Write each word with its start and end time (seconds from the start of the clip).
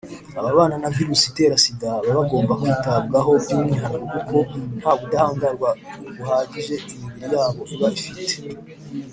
ababana 0.39 0.75
na 0.81 0.89
virusi 0.95 1.25
itera 1.31 1.55
sida 1.63 1.89
babagomba 2.05 2.53
kwitabwaho 2.61 3.31
byumwihariko 3.43 4.05
kuko 4.15 4.37
ntabudahangarwa 4.79 5.69
buhagije 6.15 6.75
imibiri 6.89 7.25
yabo 7.33 7.61
iba 7.73 7.87
ifite. 7.97 8.33